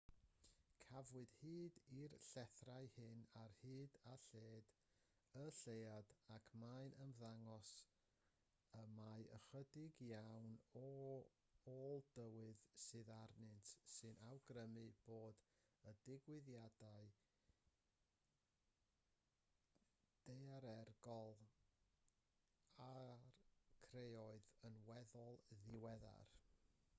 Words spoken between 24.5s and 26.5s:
yn weddol ddiweddar